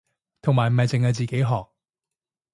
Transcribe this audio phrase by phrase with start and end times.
[0.41, 1.67] 同埋唔係淨係自己學